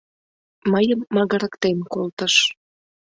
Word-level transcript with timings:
Мыйым 0.71 0.99
магырыктен 1.15 1.77
колтыш. 1.93 2.35